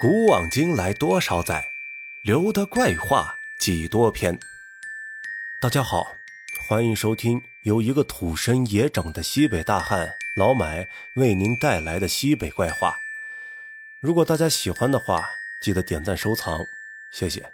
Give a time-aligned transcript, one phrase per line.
[0.00, 1.66] 古往今来多少载，
[2.24, 4.36] 留得怪话几多篇。
[5.60, 6.16] 大家好，
[6.66, 12.96] 欢迎收听由一个土生野长的西北大汉老买为您带来的西北怪话。
[14.00, 15.30] 如果大家喜欢的话，
[15.62, 16.58] 记得点赞收藏，
[17.12, 17.52] 谢谢。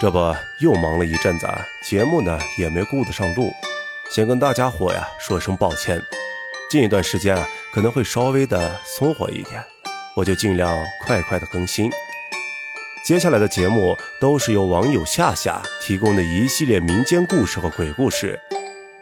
[0.00, 1.46] 这不又忙了一阵子，
[1.84, 3.52] 节目呢也没顾得上录，
[4.10, 6.02] 先跟大家伙呀说声抱歉。
[6.70, 9.62] 近一段时间啊，可能会稍微的松活一点。
[10.16, 11.90] 我就尽量快快的更新。
[13.04, 18.40] 接下来的节目都是由网友夏夏提供的一系列民间故事和鬼故事，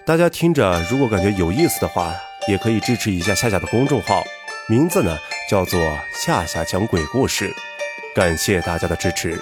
[0.04, 2.12] 大家听着如果感觉有意思的话，
[2.48, 4.24] 也可以支持一下夏夏的公众号，
[4.68, 5.16] 名字呢
[5.48, 5.80] 叫做
[6.12, 7.54] 夏夏讲鬼故事，
[8.14, 9.40] 感谢大家的支持。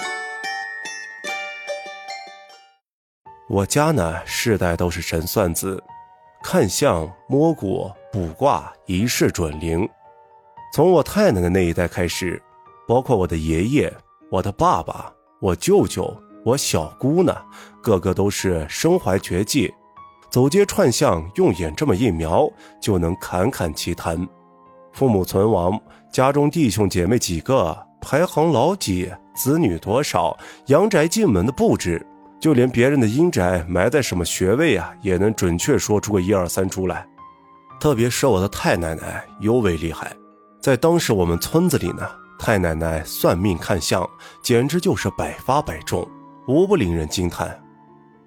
[3.48, 5.83] 我家呢世代都是神算子，
[6.45, 9.89] 看相、摸骨、卜卦，一试准灵。
[10.73, 12.43] 从我太奶奶那一代开始，
[12.89, 13.93] 包括我的爷爷、
[14.31, 17.37] 我的爸爸、我舅舅、我小姑呢，
[17.83, 19.70] 个个都是身怀绝技，
[20.31, 22.50] 走街串巷，用眼这么一瞄
[22.81, 24.27] 就能侃侃其谈。
[24.95, 25.78] 父母存亡，
[26.11, 30.34] 家中弟兄姐妹几个，排行老几，子女多少，
[30.69, 32.03] 阳宅进门的布置，
[32.41, 37.06] 就连别人的阴宅埋在什么穴位啊，也能准确说出个一二三出来。
[37.78, 40.11] 特别是我的太奶奶尤为厉害。
[40.63, 44.09] 在当时我们村子里呢，太奶奶算命看相，
[44.45, 46.09] 简直就是百发百中，
[46.47, 47.61] 无不令人惊叹。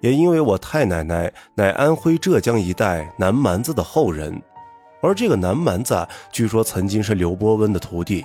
[0.00, 4.38] 也因为我太奶奶乃安徽浙江一带南蛮子的后人，
[5.00, 8.22] 而这个南蛮子据说曾经是刘伯温的徒弟。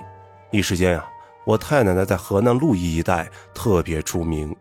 [0.50, 1.08] 一时间啊，
[1.46, 4.54] 我太奶奶在河南鹿邑一带特别出名，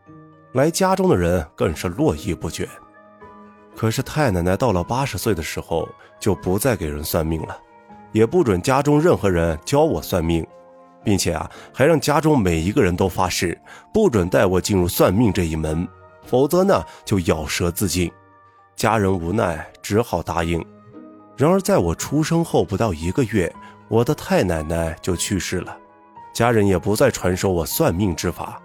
[0.53, 2.69] 来家中的人更是络绎不绝。
[3.75, 5.89] 可是太奶奶到了八十岁的时候，
[6.21, 7.57] 就不再给人算命了。
[8.11, 10.45] 也不准家中任何人教我算命，
[11.03, 13.59] 并且啊，还让家中每一个人都发誓，
[13.93, 15.87] 不准带我进入算命这一门，
[16.25, 18.11] 否则呢就咬舌自尽。
[18.75, 20.63] 家人无奈，只好答应。
[21.37, 23.51] 然而在我出生后不到一个月，
[23.87, 25.77] 我的太奶奶就去世了，
[26.33, 28.61] 家人也不再传授我算命之法。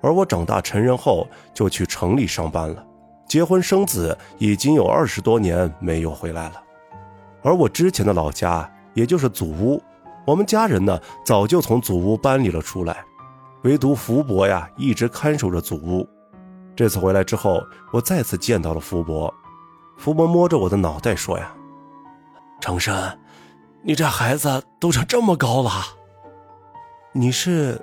[0.00, 2.84] 而我长大成人后，就去城里上班了，
[3.28, 6.62] 结婚生子，已经有二十多年没有回来了。
[7.42, 8.68] 而我之前的老家。
[8.96, 9.80] 也就是祖屋，
[10.26, 13.04] 我们家人呢早就从祖屋搬离了出来，
[13.62, 16.08] 唯独福伯呀一直看守着祖屋。
[16.74, 17.62] 这次回来之后，
[17.92, 19.32] 我再次见到了福伯。
[19.98, 21.54] 福伯摸着我的脑袋说：“呀，
[22.60, 23.18] 程深，
[23.82, 25.70] 你这孩子都长这么高了。”
[27.12, 27.80] 你是？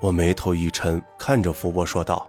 [0.00, 2.26] 我眉头一沉，看着福伯说道。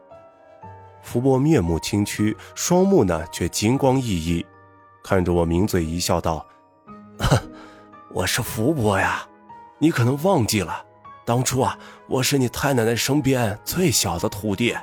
[1.01, 4.45] 福伯面目清曲，双目呢却金光熠熠，
[5.03, 6.45] 看着我抿嘴一笑，道
[7.17, 7.37] ：“哼。”
[8.13, 9.25] 我是福伯呀，
[9.79, 10.83] 你可能忘记了，
[11.23, 11.77] 当初啊，
[12.09, 14.75] 我是你太奶奶身边最小的徒弟。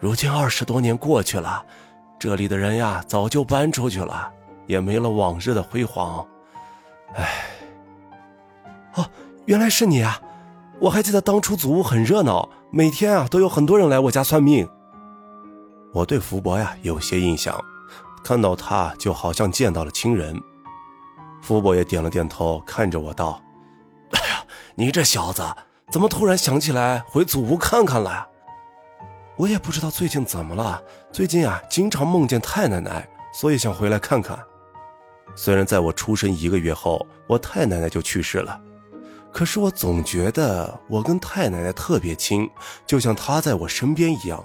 [0.00, 1.64] 如今二十多年过去了，
[2.18, 4.28] 这里的人呀早就搬出去了，
[4.66, 6.26] 也没了往日的辉煌。
[7.14, 7.44] 唉，
[8.94, 9.06] 哦，
[9.44, 10.20] 原来是你啊！
[10.80, 14.68] 我还记得当初祖屋很热闹，每天啊都有很多人来我家算命。
[15.92, 17.58] 我对福伯呀有些印象，
[18.24, 20.36] 看到他就好像见到了亲人。
[21.46, 23.40] 福伯也点了点头，看着我道
[24.10, 25.44] ：“哎呀，你这小子
[25.92, 28.26] 怎么突然想起来回祖屋看看了？
[29.36, 30.82] 我也不知道最近怎么了。
[31.12, 34.36] 最近啊，经常梦见太奶奶，所以想回来看看。
[35.36, 38.60] 虽然在我出生一个月后，我太奶奶就去世了，
[39.30, 42.50] 可是我总觉得我跟太奶奶特别亲，
[42.84, 44.44] 就像她在我身边一样。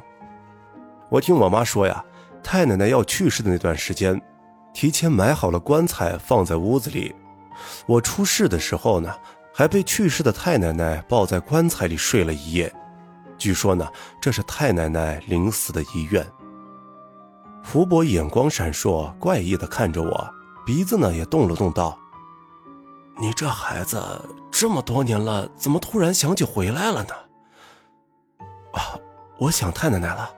[1.10, 2.06] 我听我妈说呀，
[2.44, 4.22] 太奶奶要去世的那段时间。”
[4.74, 7.14] 提前买好了棺材放在屋子里，
[7.86, 9.14] 我出事的时候呢，
[9.54, 12.74] 还被去世的太奶奶抱在棺材里睡了一夜。
[13.38, 13.88] 据说呢，
[14.22, 16.26] 这是太奶奶临死的遗愿。
[17.64, 20.30] 福伯眼光闪烁，怪异的看着我，
[20.66, 21.98] 鼻子呢也动了动，道
[23.20, 24.02] ：“你这孩子
[24.52, 27.14] 这么多年了，怎么突然想起回来了呢？”
[28.74, 28.98] 啊，
[29.38, 30.32] 我想太奶奶了。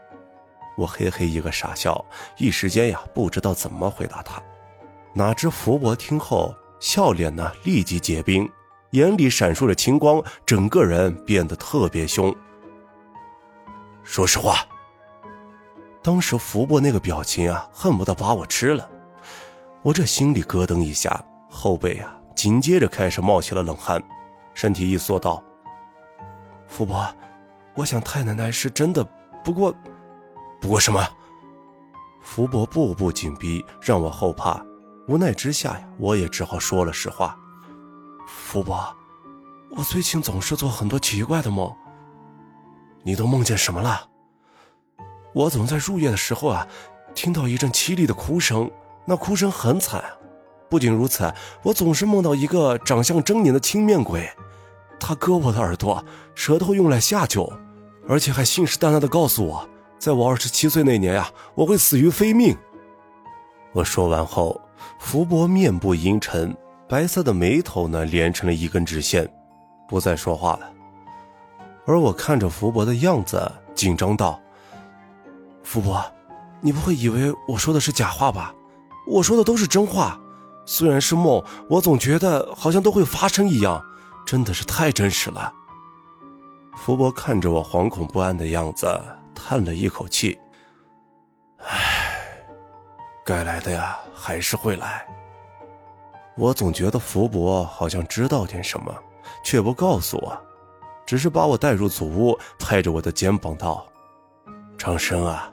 [0.76, 2.04] 我嘿嘿一个傻笑，
[2.38, 4.42] 一时间呀不知道怎么回答他。
[5.14, 8.50] 哪知福伯听后笑脸呢立即结冰，
[8.92, 12.36] 眼里闪烁着青光，整个人变得特别凶。
[14.04, 14.66] 说实话，
[16.02, 18.90] 当时福伯那个表情啊，恨不得把我吃了。
[19.84, 24.04] 我这心里咯噔一下，后背啊紧接着开始冒起了冷汗，
[24.56, 25.44] 身体一缩道
[26.68, 27.08] ：“福伯，
[27.76, 29.08] 我想太奶奶是真的，
[29.44, 29.72] 不过……”
[30.64, 31.06] 不过什么？
[32.22, 34.66] 福伯步步紧逼，让我后怕。
[35.10, 37.38] 无奈之下呀，我也只好说了实话。
[38.26, 38.82] 福伯，
[39.76, 41.70] 我最近总是做很多奇怪的梦。
[43.04, 44.08] 你都梦见什么了？
[45.34, 46.66] 我总在入夜的时候啊，
[47.14, 48.72] 听到一阵凄厉的哭声，
[49.06, 50.02] 那哭声很惨。
[50.70, 51.30] 不仅如此，
[51.62, 54.32] 我总是梦到一个长相狰狞的青面鬼，
[54.98, 56.02] 他割我的耳朵，
[56.36, 57.52] 舌头用来下酒，
[58.08, 59.68] 而且还信誓旦旦地告诉我，
[60.04, 62.54] 在我二十七岁那年呀，我会死于非命。
[63.72, 64.60] 我说完后，
[65.00, 66.54] 福伯面部阴沉，
[66.90, 69.34] 白色的眉头呢连成了一根直线，
[69.88, 70.70] 不再说话了。
[71.86, 74.38] 而我看着福伯的样子，紧张道
[75.64, 76.04] ：“福伯，
[76.60, 78.54] 你不会以为我说的是假话吧？
[79.08, 80.20] 我说的都是真话。
[80.66, 83.82] 虽然是梦，我总觉得好像都会发生一样，
[84.26, 85.54] 真的是太真实了。”
[86.76, 88.86] 福伯看着我惶恐不安的样子，
[89.34, 90.40] 叹了一口气
[91.60, 92.20] ：“唉。”
[93.26, 95.06] 该来的呀，还是会来。
[96.36, 98.94] 我总觉得福伯好像知道点什么，
[99.46, 100.38] 却不告诉我，
[101.06, 103.86] 只是把我带入祖屋，拍着我的肩膀道
[104.78, 105.50] ：“长生啊，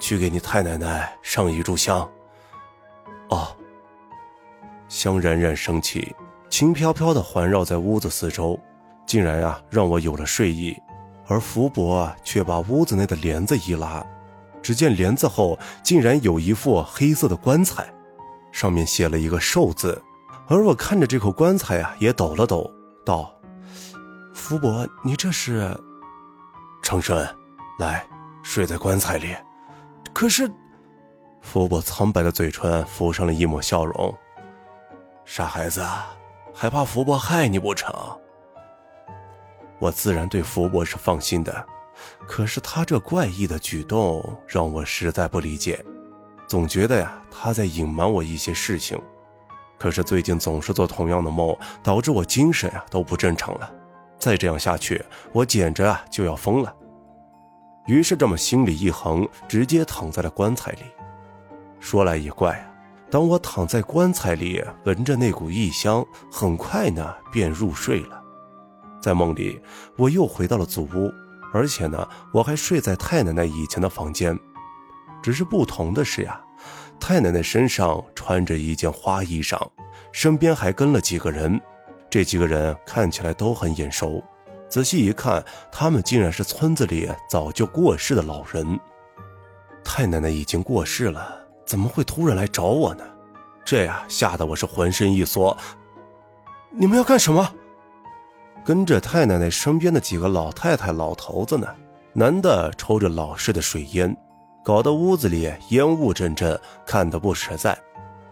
[0.00, 2.10] 去给你太奶奶上一炷香。”
[3.28, 3.54] 哦。
[4.88, 6.14] 香冉冉升起，
[6.50, 8.58] 轻飘飘的环绕在屋子四周，
[9.06, 10.76] 竟然呀让我有了睡意。
[11.26, 14.04] 而福伯却把屋子内的帘子一拉。
[14.62, 17.92] 只见帘子后竟然有一副黑色的棺材，
[18.52, 20.00] 上面写了一个“寿”字。
[20.46, 22.70] 而我看着这口棺材呀，也抖了抖，
[23.04, 23.32] 道
[24.34, 25.76] ：“福伯，你这是？”
[26.82, 27.26] 长生，
[27.78, 28.06] 来，
[28.42, 29.34] 睡在棺材里。
[30.12, 30.48] 可是，
[31.40, 34.14] 福伯苍白的嘴唇浮上了一抹笑容。
[35.24, 35.84] 傻孩子，
[36.54, 37.92] 还怕福伯害你不成？
[39.82, 41.66] 我自然对福伯是放心的。
[42.24, 45.84] 可是他这怪异的举动让我实在不理解，
[46.46, 48.96] 总觉得呀他在隐瞒我一些事情。
[49.76, 53.68] 可是最近总是做同样的梦，导致我精神呀都不正常了。
[54.20, 56.72] 再这样下去，我简直啊就要疯了。
[57.86, 60.82] 于是这么心里一横，直接躺在了棺材里。
[61.80, 62.70] 说来也怪啊，
[63.10, 68.21] 当我躺在棺材里，闻着那股异香，很快呢便入睡了。
[69.02, 69.60] 在梦里，
[69.98, 71.12] 我又回到了祖屋。
[71.52, 74.38] 而且呢，我还睡在太奶奶以前的房间，
[75.22, 76.40] 只是不同的是呀，
[76.98, 79.60] 太奶奶身上穿着一件花衣裳，
[80.12, 81.60] 身边还跟了几个人，
[82.08, 84.24] 这几个人看起来都很眼熟，
[84.66, 88.80] 仔细一看，他们竟然是村子里早就过世的老人。
[89.84, 93.04] 太奶奶已经过世了，怎么会突然来找我呢？
[93.62, 95.54] 这呀，吓得我是浑身一缩。
[96.70, 97.52] 你们要干什么？
[98.64, 101.66] 跟着太奶奶身边的几个老太太、老头子呢，
[102.12, 104.16] 男的抽着老式的水烟，
[104.64, 107.74] 搞得屋子里烟雾阵阵，看得不实在；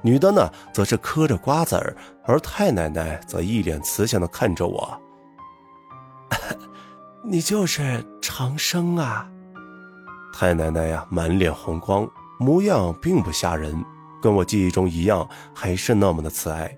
[0.02, 5.00] 女的呢，则是嗑着瓜子儿，而太奶奶则一脸慈祥的看着我
[7.24, 9.28] ：“你就是长生啊！”
[10.32, 13.84] 太奶奶呀，满脸红光，模样并不吓人，
[14.22, 16.72] 跟我记忆中一样，还是那么的慈爱。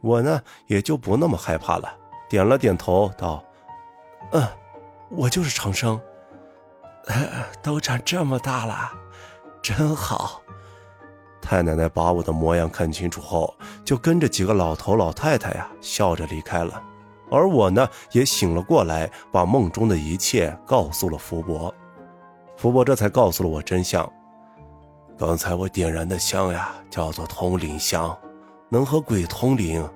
[0.00, 1.92] 我呢，也就不那么害怕了。
[2.28, 3.44] 点了点头，道
[4.32, 4.46] ：“嗯，
[5.10, 6.00] 我就是长生，
[7.62, 8.90] 都长这么大了，
[9.62, 10.42] 真好。”
[11.40, 16.82] 太奶奶把我的模样看清楚后，就跟着几个老头老太太呀，笑着离开了。
[17.30, 21.72] 而我呢，也醒了过来，把梦中的一切告诉了福伯。
[22.56, 24.10] 福伯这才告诉了我真相：
[25.16, 28.16] 刚才我点燃的香呀，叫做通灵香，
[28.68, 29.88] 能和鬼通灵。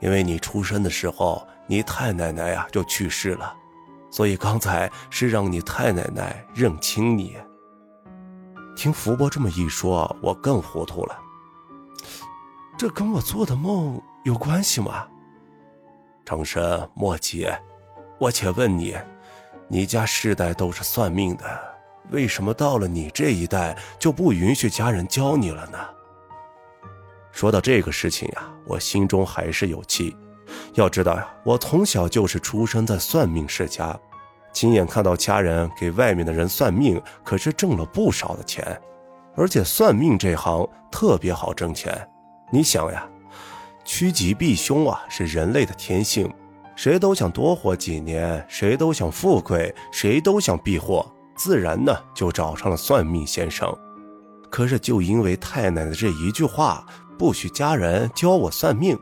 [0.00, 1.42] 因为你出生的时候。
[1.66, 3.54] 你太奶奶呀就去世了，
[4.10, 7.36] 所以刚才是让你太奶奶认清你。
[8.76, 11.18] 听福伯这么一说，我更糊涂了。
[12.76, 15.06] 这跟我做的梦有关系吗？
[16.24, 17.48] 长生莫急，
[18.18, 18.96] 我且问你，
[19.68, 21.44] 你家世代都是算命的，
[22.10, 25.78] 为什么到了你这一代就不允许家人教你了呢？
[27.30, 30.16] 说到这个事情呀，我心中还是有气。
[30.72, 33.96] 要知道呀，我从小就是出生在算命世家，
[34.52, 38.80] 亲眼看到家人给外面的人算命，可是挣了不少的钱，
[39.36, 42.08] 而且算命这行特别好挣钱。
[42.50, 43.08] 你想呀，
[43.84, 46.32] 趋吉避凶啊，是人类的天性，
[46.74, 51.06] 谁都想多活几年，谁都想富贵，谁都想避祸，
[51.36, 53.72] 自然呢就找上了算命先生。
[54.50, 56.86] 可是就因为太奶奶这一句话，
[57.18, 58.96] 不许家人教我算命，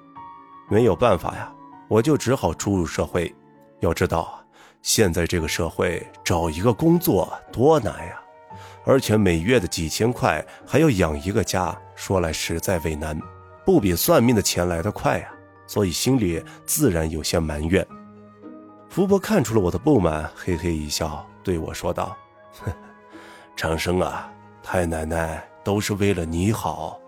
[0.72, 1.52] 没有办法呀。
[1.86, 3.30] 我就只好出入社会，
[3.80, 4.42] 要知道，
[4.80, 8.18] 现在这个社会找一个工作多难呀，
[8.86, 13.20] 而且每月的几千块还要养一个家，说来实在为难，
[13.66, 15.28] 不比算命的钱来得快呀，
[15.66, 17.86] 所以心里自然有些埋怨。
[18.88, 22.16] 福伯看出了我的不满，嘿嘿一笑，对我说道
[23.54, 26.98] ：“长生啊，太奶奶都是为了你好。”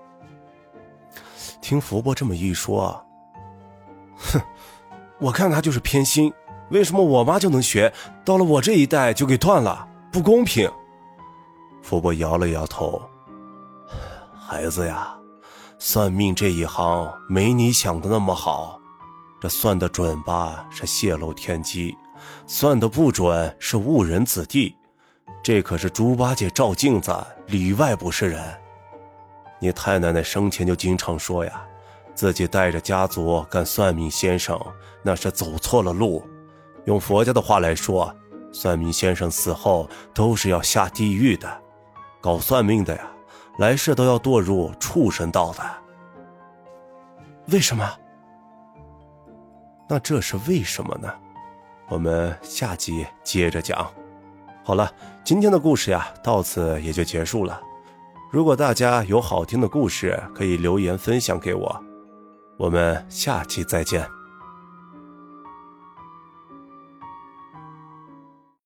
[1.62, 3.02] 听福伯这么一说，
[4.16, 4.40] 哼，
[5.18, 6.32] 我看他就是偏心。
[6.70, 7.92] 为什么我妈就能学，
[8.24, 9.86] 到了我这一代就给断了？
[10.10, 10.70] 不公平！
[11.82, 13.02] 福伯摇了摇头
[14.34, 15.14] ：“孩子呀，
[15.78, 18.80] 算命这一行没你想的那么好。”
[19.40, 21.94] 这算得准吧，是泄露天机；
[22.46, 24.74] 算得不准，是误人子弟。
[25.42, 27.14] 这可是猪八戒照镜子，
[27.48, 28.42] 里外不是人。
[29.58, 31.62] 你太奶奶生前就经常说呀，
[32.14, 34.58] 自己带着家族干算命先生，
[35.02, 36.24] 那是走错了路。
[36.84, 38.14] 用佛家的话来说，
[38.52, 41.62] 算命先生死后都是要下地狱的。
[42.20, 43.10] 搞算命的呀，
[43.58, 45.62] 来世都要堕入畜生道的。
[47.48, 47.86] 为什么？
[49.88, 51.12] 那这是为什么呢？
[51.88, 53.86] 我们下集接着讲。
[54.62, 54.90] 好了，
[55.22, 57.60] 今天的故事呀，到此也就结束了。
[58.30, 61.84] 如果大家有好听的故事，可以留言分享给我。
[62.56, 64.23] 我们下期再见。